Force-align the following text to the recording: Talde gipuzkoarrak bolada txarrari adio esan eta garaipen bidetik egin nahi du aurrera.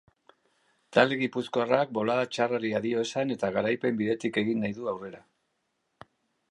Talde 0.97 1.17
gipuzkoarrak 1.23 1.93
bolada 1.97 2.23
txarrari 2.37 2.73
adio 2.81 3.05
esan 3.09 3.35
eta 3.37 3.53
garaipen 3.59 4.01
bidetik 4.01 4.43
egin 4.45 4.65
nahi 4.65 4.77
du 4.81 4.93
aurrera. 4.95 5.23